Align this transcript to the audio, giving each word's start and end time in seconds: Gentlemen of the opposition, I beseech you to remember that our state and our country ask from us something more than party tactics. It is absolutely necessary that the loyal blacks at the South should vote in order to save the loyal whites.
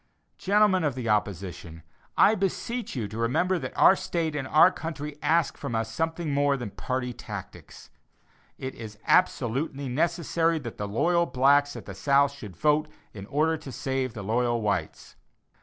Gentlemen 0.39 0.83
of 0.83 0.95
the 0.95 1.09
opposition, 1.09 1.83
I 2.17 2.33
beseech 2.33 2.95
you 2.95 3.07
to 3.07 3.19
remember 3.19 3.59
that 3.59 3.77
our 3.77 3.95
state 3.95 4.35
and 4.35 4.47
our 4.47 4.71
country 4.71 5.15
ask 5.21 5.57
from 5.57 5.75
us 5.75 5.93
something 5.93 6.31
more 6.33 6.57
than 6.57 6.71
party 6.71 7.13
tactics. 7.13 7.91
It 8.57 8.73
is 8.73 8.97
absolutely 9.05 9.89
necessary 9.89 10.57
that 10.57 10.79
the 10.79 10.87
loyal 10.87 11.27
blacks 11.27 11.75
at 11.75 11.85
the 11.85 11.93
South 11.93 12.31
should 12.31 12.55
vote 12.57 12.87
in 13.13 13.27
order 13.27 13.57
to 13.57 13.71
save 13.71 14.15
the 14.15 14.23
loyal 14.23 14.59
whites. 14.59 15.17